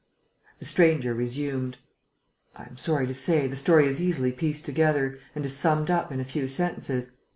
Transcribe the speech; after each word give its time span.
The 0.57 0.65
stranger 0.65 1.13
resumed: 1.13 1.77
"I 2.55 2.63
am 2.63 2.75
sorry 2.75 3.05
to 3.05 3.13
say, 3.13 3.45
the 3.45 3.55
story 3.55 3.85
is 3.85 4.01
easily 4.01 4.31
pieced 4.31 4.65
together 4.65 5.19
and 5.35 5.45
is 5.45 5.55
summed 5.55 5.91
up 5.91 6.11
in 6.11 6.19
a 6.19 6.23
few 6.25 6.47
sentences. 6.47 7.11